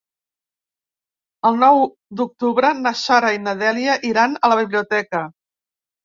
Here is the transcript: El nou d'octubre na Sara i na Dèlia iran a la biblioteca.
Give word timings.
El 1.49 1.59
nou 1.63 1.81
d'octubre 2.21 2.71
na 2.85 2.93
Sara 3.01 3.29
i 3.35 3.41
na 3.49 3.53
Dèlia 3.59 3.97
iran 4.13 4.33
a 4.47 4.51
la 4.53 4.57
biblioteca. 4.61 5.21